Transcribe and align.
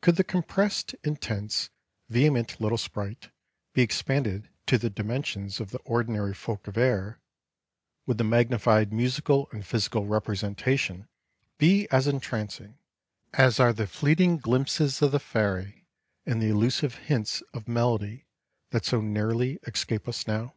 Could 0.00 0.14
the 0.14 0.22
compressed, 0.22 0.94
intense, 1.02 1.70
vehement 2.08 2.60
little 2.60 2.78
sprite 2.78 3.30
be 3.72 3.82
expanded 3.82 4.48
to 4.66 4.78
the 4.78 4.88
dimensions 4.88 5.58
of 5.58 5.72
the 5.72 5.80
ordinary 5.80 6.34
folk 6.34 6.68
of 6.68 6.76
air, 6.78 7.18
would 8.06 8.18
the 8.18 8.22
magnified 8.22 8.92
musical 8.92 9.48
and 9.50 9.66
physical 9.66 10.06
representation 10.06 11.08
be 11.58 11.88
as 11.90 12.06
entrancing 12.06 12.78
as 13.32 13.58
are 13.58 13.72
the 13.72 13.88
fleeting 13.88 14.36
glimpses 14.38 15.02
of 15.02 15.10
the 15.10 15.18
fairy 15.18 15.84
and 16.24 16.40
the 16.40 16.50
elusive 16.50 16.94
hints 17.06 17.42
of 17.52 17.66
melody 17.66 18.26
that 18.70 18.84
so 18.84 19.00
nearly 19.00 19.58
escape 19.66 20.06
us 20.06 20.28
now? 20.28 20.54